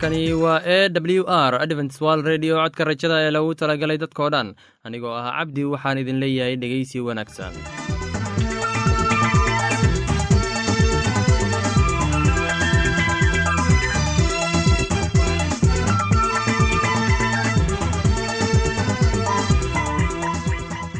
[0.00, 4.54] halkani waa e w r adventswal redio codka rajada ee lagu talagalay dadkoo dhan.
[4.84, 7.52] Anigoo ah cabdi waxaan idin leeyahay dhegeysi wanaagsan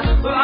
[0.00, 0.37] Oh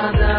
[0.00, 0.29] another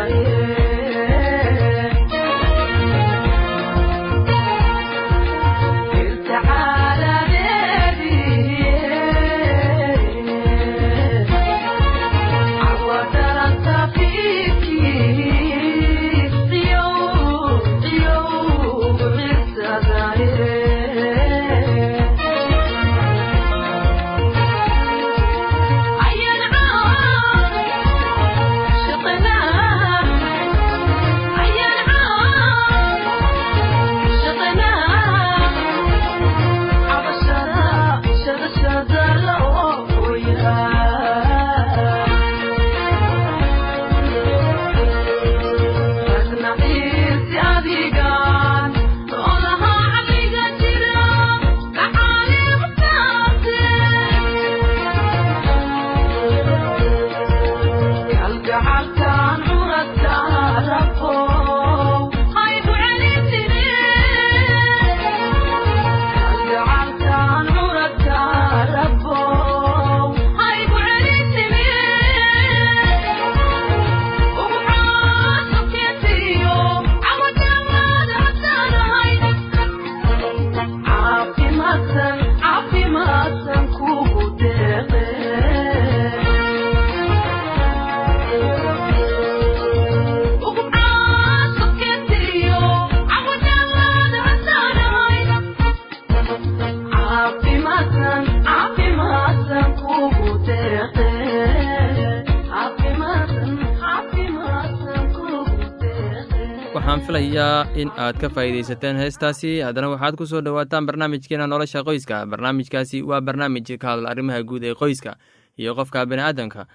[108.11, 109.51] aad ka faa'iidaysateen heestaasi.
[109.63, 112.25] Haddana waxaad ku soo dhowaataan barnaamijkeena nolosha qoyska.
[112.27, 115.15] Barnaamijkaasi waa barnaamij ka hadla arrimaha guud ee qoyska
[115.57, 116.65] iyo qofka bini'aadanka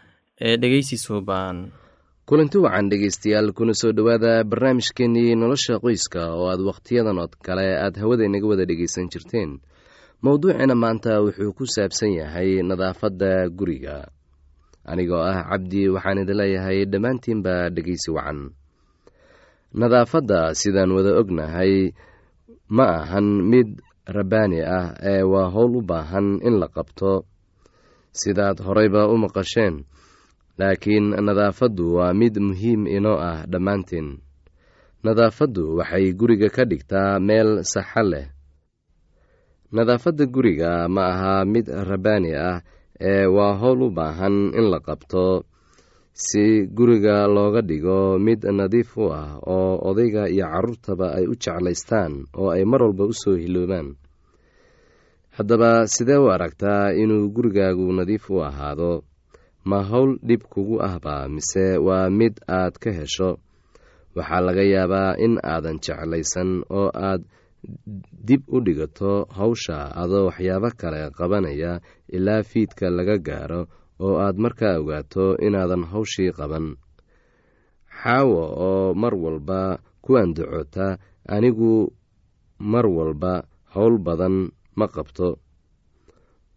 [0.41, 1.69] ee dhegeysi suuban.
[2.27, 7.97] Kulanti wacan dhegeystayaal kuna soo dhowaada barnaamijkeenii nolosha qoyska oo aad wakhtiyadan oo kale aad
[8.01, 9.61] hawada inaga wada dhegeysan jirteen.
[10.23, 14.09] Mowduucina maanta wuxuu ku saabsan yahay nadaafadda guriga.
[14.89, 18.51] Anigoo ah cabdi waxaan idin leeyahay dhammaantiinba dhegeysi wacan
[19.81, 21.93] nadaafadda sidaan wada ognahay
[22.77, 23.69] ma ahan mid
[24.17, 27.13] rabbaani ah ee waa howl u baahan in la qabto.
[28.21, 29.85] Sidaad horeyba u maqasheen
[30.59, 34.09] laakiin nadaafaddu waa mid muhiim inoo ah dhammaantiin.
[35.05, 38.27] Nadaafaddu waxay guriga ka dhigtaa meel saxa leh.
[39.77, 42.59] Nadaafadda guriga ma aha mid rabbaani ah
[43.11, 45.45] ee waa howl u baahan in la qabto
[46.17, 46.45] si
[46.77, 52.49] guriga looga dhigo mid nadiif u ah oo odayga iyo carruurtaba ay u jeclaystaan oo
[52.57, 53.89] ay mar walba u soo hiloobaan.
[55.37, 59.05] Haddaba sidee u aragtaa inuu gurigaagu nadiif u ahaado?
[59.69, 63.31] Ma howl dhib kugu ahba mise waa mid aad ka hesho?
[64.17, 67.23] Waxaa laga yaabaa in aadan jeclaysan oo aad
[68.29, 71.73] dib u dhigato hawsha adoo waxyaabo kale qabanaya
[72.17, 73.61] ilaa fiidka laga gaaro
[74.05, 76.67] oo aad markaa ogaato inaadan hawshii qaban.
[78.01, 79.61] Xaawo oo mar walba
[80.05, 80.87] ku andacota
[81.35, 81.73] anigu
[82.73, 83.33] mar walba
[83.75, 84.37] howl badan
[84.79, 85.29] ma qabto.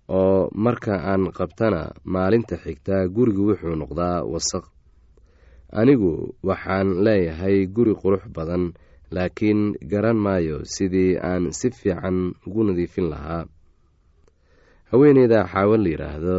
[0.09, 1.81] Oo marka aan qabtana
[2.13, 4.65] maalinta xigta gurigu wuxuu noqdaa wasaq.
[5.79, 8.63] Anigu waxaan leeyahay guri qurux badan
[9.15, 13.45] laakiin garan maayo sidii aan si fiican ugu nadiifin lahaa.
[14.91, 16.37] Haweeneyda xaawo la yidhaahdo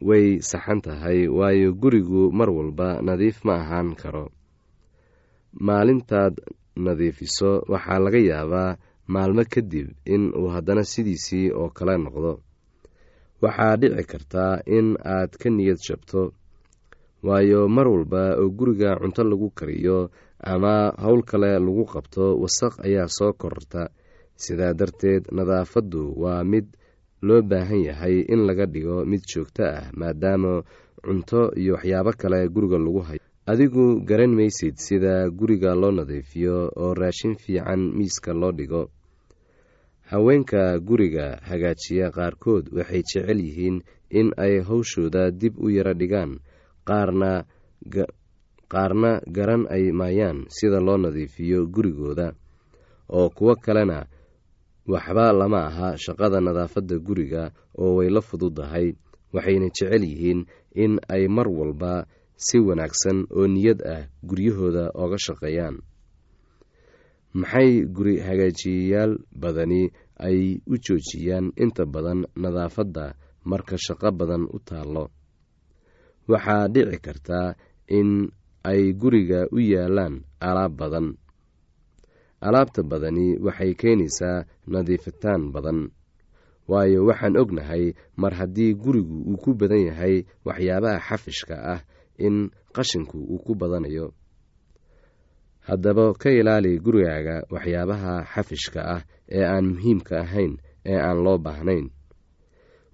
[0.00, 4.30] way saxan tahay waayo gurigu mar walba nadiif ma ahaan karo.
[5.66, 6.34] Maalintaad
[6.76, 8.76] nadiifiso waxaa laga yaabaa
[9.08, 12.32] maalmo kadib in uu haddana sidiisii oo kale noqdo.
[13.42, 16.32] Waxaa dhici kartaa in aad ka niyad jabto
[17.26, 20.10] waayo mar walba oo guriga cunto lagu kariyo
[20.52, 23.88] ama howl kale lagu qabto wasaq ayaa soo kororta.
[24.36, 26.66] Sidaa darteed nadaafaddu waa mid
[27.26, 30.52] loo baahan yahay in laga dhigo mid joogto ah maadaama
[31.04, 33.20] cunto iyo waxyaabo kale guriga lagu hayo.
[33.46, 38.82] Adigu garan maysid sida guriga loo nadiifiyo oo raashin fiican miiska loo dhigo.
[40.10, 43.76] Haweenka guriga hagaajiya qaarkood waxay jecel yihiin
[44.10, 46.38] in ay hawshooda dib u yaro dhigaan
[46.86, 47.44] qaarna
[49.36, 52.32] garan ay maayaan sida loo nadiifiyo gurigooda.
[53.08, 54.06] Oo kuwo kalena
[54.86, 57.42] waxba lama aha shaqada nadaafadda guriga
[57.78, 58.94] oo way la fududahay
[59.34, 60.40] waxayna jecel yihiin
[60.82, 65.76] in ay mar walba si wanaagsan oo niyad ah guryahooda ooga shaqeeyaan.
[67.40, 69.12] Maxay guri hagaajiyayaal
[69.42, 69.82] badani
[70.26, 73.04] ay u joojiyaan inta badan nadaafadda
[73.50, 75.04] marka shaqo badan u taallo?
[76.28, 77.48] Waxaa dhici kartaa
[77.98, 78.30] in
[78.64, 81.06] ay guriga u yaalaan alaab badan
[82.46, 85.80] alaabta badani waxay keenaysaa nadiifitaan badan.
[86.70, 87.84] Waayo waxaan ognahay
[88.20, 90.14] mar haddii gurigu uu ku badan yahay
[90.46, 91.80] waxyaabaha xafishka ah
[92.26, 94.06] in qashinku uu ku badanayo.
[95.66, 99.02] Haddaba ka ilaali gurigaaga waxyaabaha xafishka ah
[99.36, 100.52] ee aan muhiimka ahayn
[100.90, 101.86] ee aan loo baahnayn.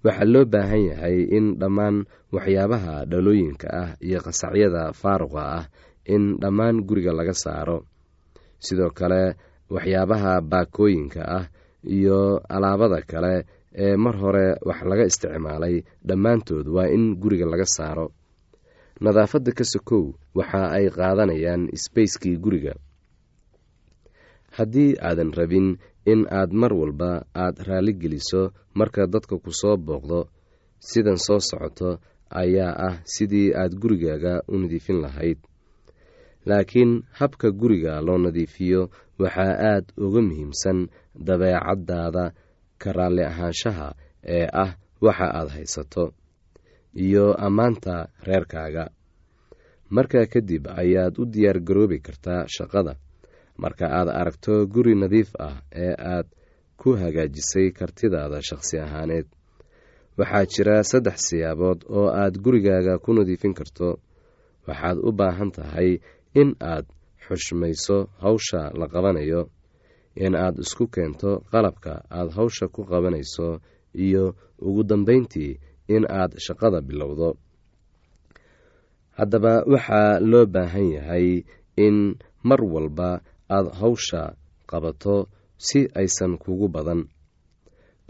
[0.05, 1.97] Waxaa loo baahan yahay in dhammaan
[2.33, 5.65] waxyaabaha dhalooyinka ah iyo qasacyada faaruqa ah
[6.13, 7.77] in dhammaan guriga laga saaro
[8.65, 9.21] sidoo kale
[9.73, 11.45] waxyaabaha baakooyinka ah
[11.95, 12.19] iyo
[12.55, 13.33] alaabada kale
[13.85, 15.75] ee mar hore wax laga isticmaalay
[16.07, 18.07] dhammaantood waa in guriga laga saaro.
[19.03, 20.03] Nadaafadda ka sokow
[20.37, 22.73] waxa ay qaadanayaan sbacekii guriga.
[24.57, 25.67] Haddii aadan rabin
[26.05, 27.11] in aad mar walba
[27.43, 28.41] aad raalli geliso
[28.79, 30.19] marka dadka ku soo booqdo
[30.89, 31.89] sidan soo socoto
[32.41, 35.39] ayaa ah sidii aad gurigaaga u nadiifin lahayd
[36.45, 38.81] laakiin habka guriga loo nadiifiyo
[39.19, 40.79] waxaa aad uga muhiimsan
[41.27, 42.25] dabeecaddaada
[42.81, 43.87] ka raalli ahaanshaha
[44.37, 44.71] ee ah
[45.05, 46.03] waxa aad haysato
[47.05, 47.93] iyo ammaanta
[48.27, 48.85] reerkaaga.
[49.89, 52.93] Markaa kadib ayaad u diyaar garoobi kartaa shaqada.
[53.57, 56.27] Marka aad aragto guri nadiif ah ee aad
[56.77, 59.27] ku hagaajisay kartidaada shaqsi ahaaneed
[60.17, 63.89] waxaa jira saddex siyaabood oo aad gurigaaga ku nadiifin karto.
[64.67, 65.89] Waxaad u baahan tahay
[66.41, 66.85] in aad
[67.25, 69.41] xushmayso hawsha la qabanayo
[70.25, 73.47] in aad isku keento qalabka aad hawsha ku qabanayso
[74.05, 74.35] iyo
[74.67, 75.51] ugu dambeyntii
[75.95, 77.29] in aad shaqada bilowdo.
[79.17, 81.27] Haddaba waxaa loo baahan yahay
[81.85, 81.97] in
[82.47, 83.09] mar walba
[83.55, 84.21] aad hawsha
[84.69, 85.15] qabato
[85.57, 87.01] si aysan kugu badan.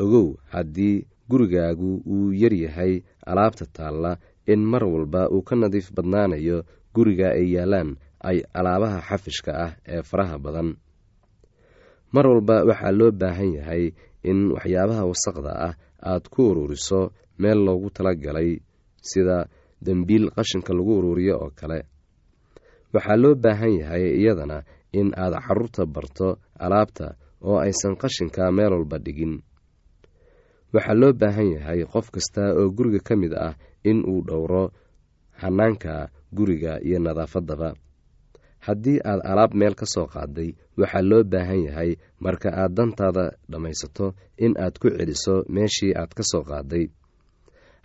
[0.02, 0.96] Ogow haddii
[1.30, 2.94] gurigaagu uu yaryahay
[3.30, 4.12] alaabta taalla
[4.52, 6.58] in mar walba uu ka nadiif badnaanayo
[6.96, 7.90] guriga ay yaalaan
[8.30, 10.70] ay alaabaha xafishka ah ee faraha badan.
[12.14, 13.84] Mar walba waxaa loo baahan yahay
[14.30, 15.74] in waxyaabaha wasaqda ah
[16.10, 17.12] aad ku ururiso
[17.42, 18.50] meel loogu talagalay
[19.10, 19.38] sida
[19.86, 21.80] dembiil qashinka lagu ururiyo oo kale.
[22.94, 24.58] Waxaa loo baahan yahay iyadana
[25.00, 26.28] in aad carruurta barto
[26.64, 27.08] alaabta
[27.42, 29.42] oo aysan qashinka meel walba dhigin.
[30.74, 33.54] Waxaa loo baahan yahay qof kasta oo guriga ka mid ah
[33.90, 34.64] in uu dhowro
[35.42, 37.74] hanaanka guriga iyo nadaafadaba
[38.66, 41.92] haddii aad alaab meel ka soo qaaday waxaa loo baahan yahay
[42.26, 44.08] marka aad dantaada dhammaysato
[44.46, 46.86] in aad ku celiso meeshii aad ka soo qaaday.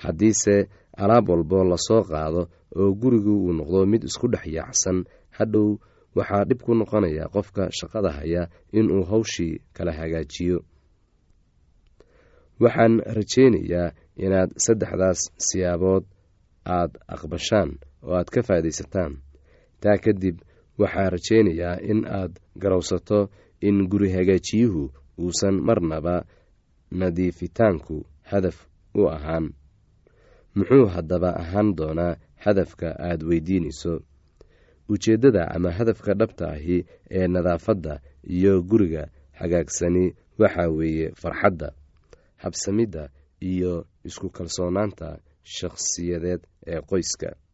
[0.05, 0.57] Haddiise
[1.03, 2.43] alaab walbo la soo qaado
[2.81, 4.99] oo gurigu uu noqdo mid isku dhex yaacsan
[5.39, 5.69] hadhow
[6.17, 8.43] waxaa dhib ku noqonaya qofka shaqada haya
[8.79, 10.59] inuu hawshii kala hagaajiyo.
[12.63, 13.89] Waxaan rajaynayaa
[14.25, 16.05] inaad saddexdaas siyaabood
[16.77, 17.71] aad aqbashaan
[18.07, 19.13] oo aad ka faa'iidaysataan
[19.83, 20.37] taa kadib
[20.79, 22.33] waxaa rajaynayaa in aad
[22.63, 23.31] garowsato
[23.61, 24.83] in guri hagaajiyuhu
[25.19, 26.25] uusan marnaba
[26.91, 29.47] nadiifitaanku hadaf u ahaan.
[30.55, 34.01] Muxuu haddaba ahaan doonaa hadafka aad weydiinayso?
[34.89, 38.01] Ujeeddada ama hadafka dhabta ahi ee nadaafadda
[38.37, 41.73] iyo guriga hagaagsani waxaa weeye farxadda
[42.37, 43.09] habsamidda
[43.41, 47.37] iyo isku kalsoonaanta shakhsiyadeed ee qoyska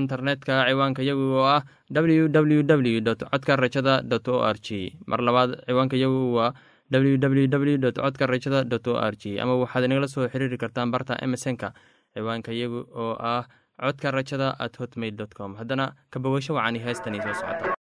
[0.00, 3.94] internetka ciwaanka yagu oo ah w w w codka rajada
[4.34, 6.50] o r g mar labaad ciwaanka yagu waa
[6.90, 10.58] w w w dot codka rajada dot o r g ama waxaad inagala soo xiriiri
[10.62, 11.68] kartaan barta emesonka
[12.14, 13.44] ciwaanka yagu oo ah
[13.82, 15.56] codka rajada at hotmail dot com.
[15.60, 17.74] Haddana kabawasho wacani heestani soo socota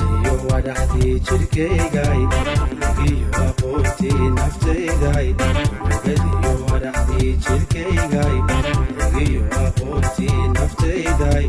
[0.00, 2.20] wadaxdii jirkaygay
[3.08, 5.28] iyo aqoontii naftayday
[5.86, 8.36] ogadiyo wadaxdii jirkaygay
[9.24, 11.44] iyo aqoontii naftayday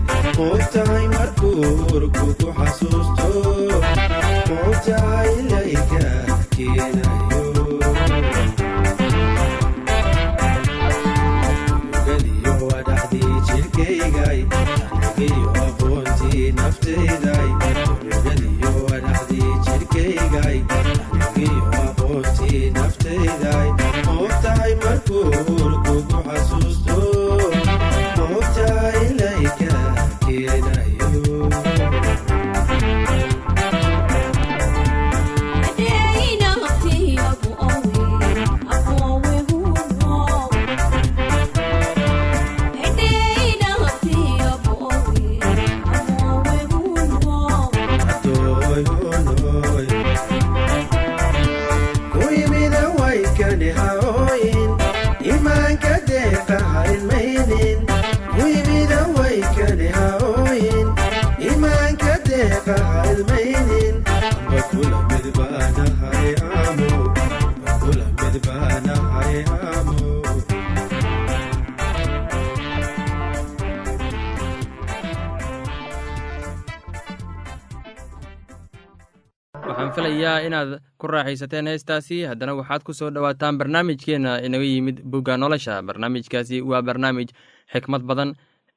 [81.34, 82.26] ku raaxaysateen heestaasi.
[82.28, 85.82] Haddana waxaad ku soo dhowaataan barnaamijkeenna inaga yimid bugga nolosha.
[85.82, 87.28] Barnaamijkaasi waa barnaamij
[87.74, 88.34] xikmad badan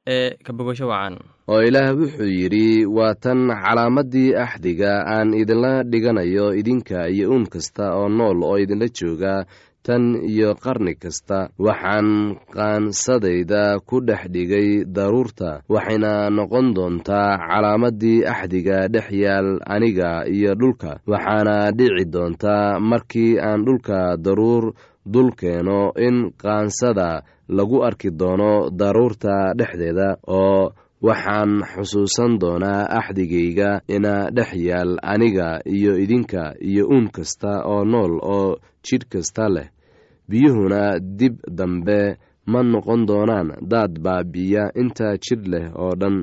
[0.06, 1.18] ee ka bogasho wacan.
[1.48, 7.94] Oo ilaah wuxuu yidhi waa tan calaamaddii axdiga aan idinla dhiganayo idinka iyo uun kasta
[7.94, 9.44] oo nool oo idinla jooga
[9.86, 12.08] tan iyo qarni kasta waxaan
[12.54, 20.92] qaansadayda ku dhex dhigay daruurta waxayna noqon doontaa calaamaddii axdiga dhex yaal aniga iyo dhulka
[21.10, 24.64] waxaana dhici doontaa markii aan dhulka daruur
[25.12, 27.10] dul keeno in qaansada
[27.56, 30.72] lagu arki doono daruurta dhexdeeda oo
[31.06, 38.14] waxaan xusuusan doonaa axdigayga ina dhex yaal aniga iyo idinka iyo uun kasta oo nool
[38.36, 39.68] oo jidh kasta leh
[40.28, 46.16] biyuhuna dib dambe ma noqon doonaan daad baabi'iya inta jidh leh oo dhan.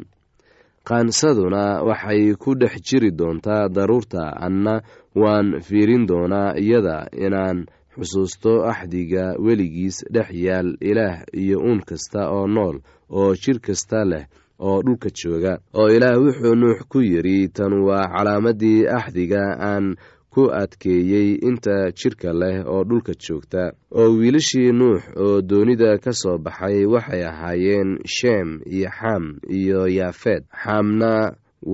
[0.88, 4.82] Qaansaduna waxay ku dhex jiri doontaa daruurta anna
[5.16, 12.48] waan fiirin doonaa iyada inaan xusuusto axdiga weligiis dhex yaal ilaah iyo uun kasta oo
[12.48, 12.76] nool
[13.10, 14.26] oo jidh kasta leh
[14.60, 15.54] oo dhulka jooga.
[15.74, 19.96] Oo ilaah wuxuu nuux ku yidhi tan waa calaamaddii axdiga aan
[20.34, 23.64] ku adkeeyey inta jidhka leh oo dhulka joogta.
[24.00, 29.24] Oo wiilashii nuux oo doonida ka soo baxay waxay ahaayeen sheem iyo xam
[29.60, 31.12] iyo yaafeed xamna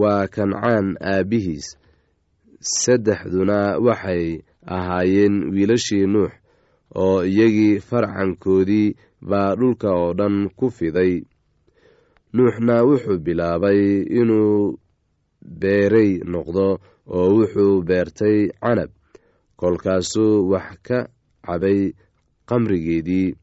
[0.01, 1.67] waa kancaan aabbihiis
[2.61, 4.41] saddexduna waxay
[4.75, 6.31] ahaayeen wiilashii nuux
[6.95, 8.95] oo iyagii farcankoodii
[9.29, 11.13] baa dhulka oo dhan ku fiday.
[12.33, 13.81] Nuuxna wuxuu bilaabay
[14.19, 14.77] inuu
[15.61, 16.77] beerey noqdo
[17.17, 18.89] oo wuxuu beertay canab.
[19.59, 20.99] Kolkaasuu wax ka
[21.45, 21.81] cabay
[22.49, 23.35] qamrigeedii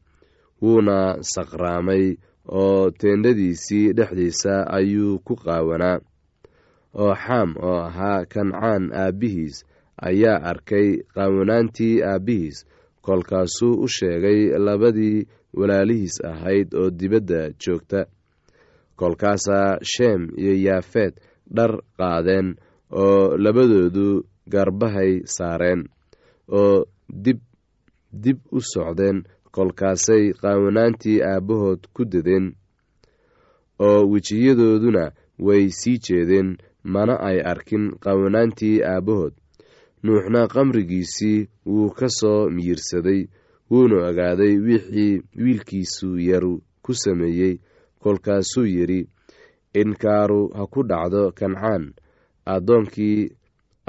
[0.61, 0.97] wuuna
[1.33, 2.05] saqraamay
[2.59, 5.99] oo teendhadiisii dhexdiisa ayuu ku qaawanaa.
[7.01, 9.55] Oo xaam oo ahaa kancaan aabbihiis
[10.09, 12.57] ayaa arkay qaawanaantii aabbihiis.
[13.05, 15.27] Kolkaasuu u sheegay labadii
[15.57, 18.05] walaalihiis ahayd oo dibadda joogta.
[18.95, 21.13] Kolkaasaa sheem iyo yaafeed
[21.55, 22.55] dhar qaadeen
[22.91, 24.07] oo labadoodu
[24.51, 25.81] garbahay saareen
[26.59, 26.85] oo
[27.23, 27.39] dib
[28.23, 29.17] dib u socdeen
[29.51, 32.45] kolkaasay qaawanaantii aabbahood ku dadeen
[33.87, 35.11] oo wejiyadooduna
[35.47, 39.33] way sii jeedeen mana ay arkin qaawanaantii aabbahood.
[40.03, 43.21] Nuuxna qamrigiisii wuu ka soo miyirsaday
[43.71, 47.55] wuuna ogaaday wixii wiilkiisu yaru ku sameeyey
[47.99, 49.01] kolkaasuu yidhi
[49.81, 51.83] inkaaru ha ku dhacdo kancaan
[52.55, 53.19] addoonkii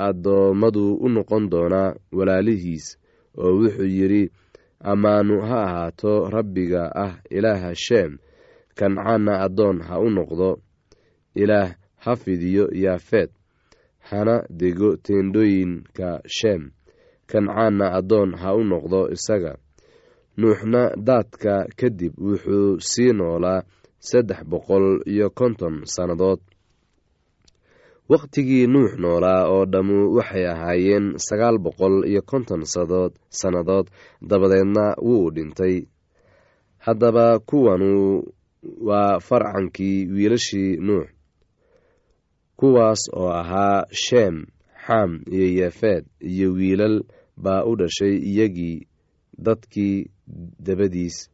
[0.07, 2.87] addoommadu u noqon doonaa walaalihiis
[3.42, 4.23] oo wuxuu yidhi
[4.90, 8.12] ammaanu ha ahaato rabbiga ah ilaaha sheem
[8.79, 10.51] kancaanna addoon ha u noqdo.
[11.42, 11.71] Ilaah
[12.05, 13.31] ha fidiyo yaafeed
[14.09, 16.62] hana dego teendhooyinka sheem
[17.31, 19.53] kancaanna addoon ha u noqdo isaga.
[20.38, 23.62] Nuuxna daadka kadib wuxuu sii noolaa
[24.09, 26.40] saddex boqol iyo konton sannadood
[28.09, 33.87] wakhtigii nuux noolaa oo dhammu waxay ahaayeen sagaal boqol iyo konton sadood sannadood
[34.29, 35.77] dabadeedna wuu dhintay.
[36.79, 38.23] Haddaba kuwanu
[38.88, 41.07] waa farcankii wiilashii nuux.
[42.57, 44.47] Kuwaas oo ahaa sheem
[44.87, 47.03] xam iyo yefeed iyo wiilal
[47.37, 48.87] baa u dhashay iyagii
[49.38, 50.11] dadkii
[50.66, 51.31] dabadiis.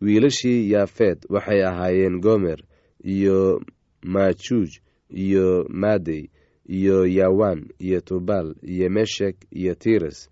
[0.00, 2.58] Wiilashii yaafeed waxay ahaayeen gomer
[3.04, 3.60] iyo
[4.02, 4.70] majuuj
[5.10, 6.28] iyo madey
[6.68, 10.30] iyo yawan iyo tubal iyo meshek iyo tiras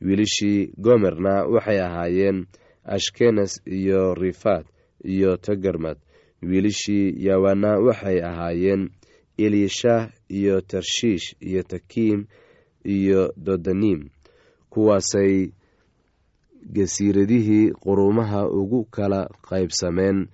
[0.00, 2.46] wiilashii gomerna waxay ahaayeen
[2.84, 4.66] ashkenes iyo rifat
[5.04, 5.98] iyo tagarmad.
[6.42, 8.90] Wiilashii yawana waxay ahaayeen
[9.38, 12.26] elishah iyo tarshiish iyo takiim
[12.84, 14.08] iyo dodanim
[14.70, 15.50] kuwaasay
[16.72, 20.26] gasiiradihii qurumaha ugu kala qaybsameen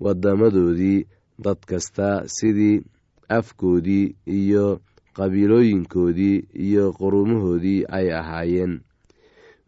[0.00, 1.06] wadamadoodii
[1.38, 2.82] dad kasta sidii
[3.28, 4.80] afkoodii iyo
[5.16, 8.80] qabiilooyinkoodii iyo qurumahoodii ay ahaayeen.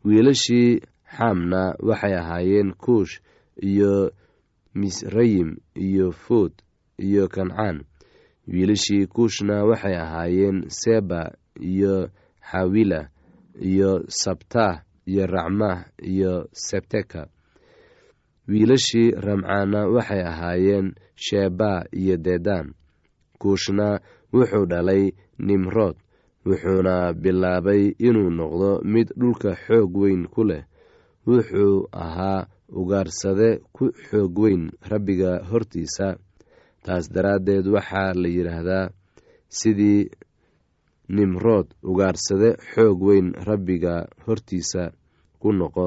[0.05, 0.81] Wiilashii
[1.17, 3.21] xamna waxay ahaayeen kuush
[3.63, 4.13] iyo
[4.75, 6.53] misrayim iyo food
[6.99, 7.85] iyo kancaan.
[8.49, 12.09] Wiilashii kuushna waxay ahaayeen seba iyo
[12.51, 13.09] xawila
[13.61, 17.29] iyo sabtah iyo racmah iyo sebteka.
[18.49, 22.75] Wiilashii ramcaana waxay ahaayeen sheba iyo dedan
[23.41, 23.87] kuushna
[24.33, 25.05] wuxuu dhalay
[25.47, 25.97] nimrood
[26.47, 30.63] wuxuuna bilaabay inuu noqdo mid dhulka xoog weyn ku leh.
[31.27, 32.47] Wuxuu ahaa
[32.81, 36.09] ugaarsade ku xoog weyn rabbiga hortiisa.
[36.85, 38.87] Taas daraaddeed waxaa la yidhaahdaa
[39.59, 40.03] sidii
[41.17, 43.95] nimrood ugaarsade xoog weyn rabbiga
[44.27, 44.83] hortiisa
[45.41, 45.87] ku noqo.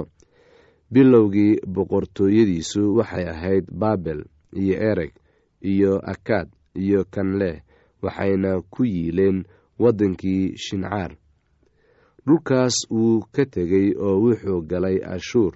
[0.93, 4.19] Bilowgii boqortooyadiisu waxay ahayd baabel
[4.61, 5.11] iyo ereg
[5.71, 7.62] iyo akaad iyo kanleh
[8.01, 9.43] waxayna ku yiileen
[9.79, 11.12] waddankii shincaar.
[12.25, 15.53] Dhulkaas wuu ka tegey oo wuxuu galay ashuur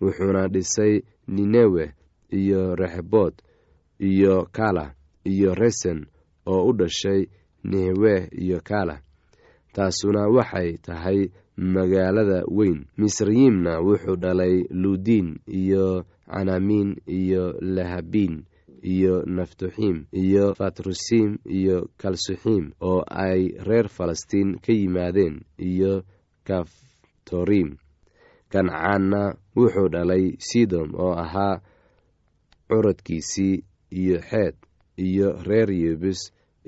[0.00, 0.94] wuxuuna dhisay
[1.28, 1.84] ninewe
[2.30, 3.34] iyo rexbood
[3.98, 6.06] iyo kala iyo resen
[6.46, 7.26] oo u dhashay
[7.64, 9.00] nehwe iyo kala
[9.74, 11.20] taasuna waxay tahay
[11.56, 12.84] magaalada weyn.
[12.98, 18.44] Misrayimna wuxuu dhalay ludiin iyo canaamiin iyo lahabiin
[18.92, 25.36] iyo naftuxiim iyo fatrusiim iyo kalsuxiim oo ay reer falastiin ka yimaadeen
[25.70, 25.92] iyo
[26.48, 27.70] kaftoriim
[28.52, 29.22] kancaanna
[29.56, 31.56] wuxuu dhalay sidom oo ahaa
[32.68, 33.54] curadkiisii
[34.00, 34.54] iyo xeed
[35.06, 36.20] iyo reer yebus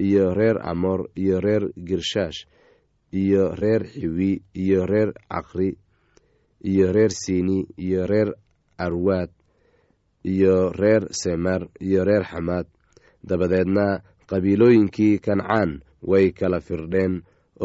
[0.07, 2.41] iyo reer amor iyo reer girshaash
[3.13, 5.71] iyo reer xiwi iyo reer caqri
[6.71, 8.31] iyo reer sini iyo reer
[8.79, 9.31] arwaad
[10.33, 12.67] iyo reer semar iyo reer xamaad
[13.29, 13.87] dabadeedna
[14.31, 15.71] qabiilooyinkii kancaan
[16.11, 17.15] way kala firdheen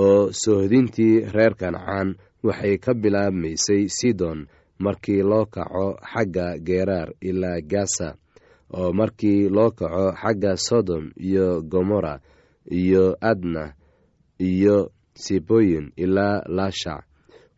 [0.04, 2.10] oo soohdintii reer kancaan
[2.44, 4.40] waxay ka bilaabmaysay sidon
[4.84, 8.10] markii loo kaco xagga geeraar ilaa gasa
[8.78, 12.16] oo markii loo kaco xagga sodom iyo gomora
[12.72, 13.74] iyo adna
[14.40, 14.92] iyo
[15.24, 17.04] siboyin ilaa laashac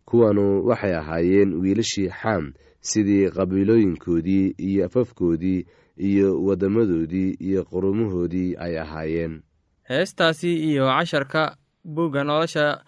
[0.05, 2.43] kuwanu waxay ahaayeen wiilashii xam
[2.91, 5.65] sidii qabiilooyinkoodii iyo afafkoodii
[6.09, 9.41] iyo waddamadoodii iyo qurumahoodii ay ahaayeen.
[9.89, 12.81] Heestaasi iyo casharka buugga nolosha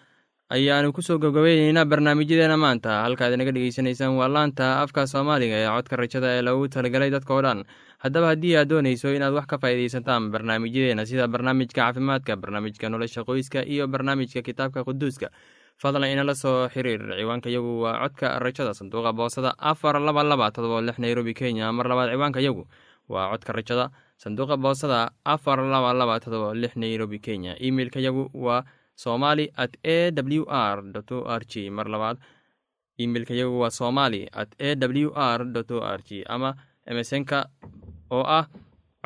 [0.50, 3.02] ayaanu ku soo gabgabayneynaa barnaamijyadeena maanta.
[3.04, 7.64] Halkaad inaga dhegeysanaysaan waa laanta afka soomaaliga ee codka rajada ee loogu talagalay dadka dhan.
[7.98, 13.62] Haddaba haddii aad doonayso inaad wax ka faa'iidaysataan barnaamijyadeena sida barnaamijka caafimaadka barnaamijka nolosha qoyska
[13.66, 15.30] iyo barnaamijka kitaabka quduuska
[15.78, 17.00] fadlan inala soo xiriir.
[17.18, 21.72] Ciwaanka yagu waa codka rajada sanduuqa boosada afar laba laba todoba lix nairobi kenya.
[21.72, 22.66] Mar labaad ciwaanka yagu
[23.08, 27.54] waa codka rajada sanduuqa boosada afar laba laba todoba lix nairobi kenya.
[27.60, 28.64] Emeilka yagu waa
[28.96, 31.70] somali at a w r o r g.
[31.70, 32.18] Mar labaad
[32.98, 36.24] imeilka yagu waa somali at a w r o r g.
[36.26, 36.54] Ama
[36.86, 37.46] emesonka
[38.10, 38.46] oo ah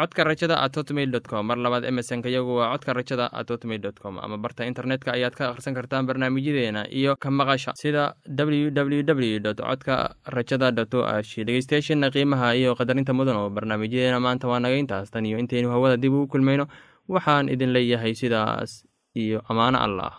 [0.02, 1.46] codka rajada at hotmail com.
[1.46, 4.18] Mar labaad emesonka yagu waa codka rajada at hotmail com.
[4.18, 9.38] Ama barta internetka ayaad ka akhrisan kartaan barnaamijyadeena iyo ka maqasha sida w w w
[9.46, 14.58] dot codka rajada dot o g dhegeystayaasheena qiimaha iyo qadarinta mudan oo barnaamijyadeena maanta waa
[14.58, 16.66] naga tan iyo intaynu hawada dib ugu kulmayno.
[17.08, 18.84] Waxaan idin leeyahay sidaas
[19.14, 20.12] iyo ammaano allah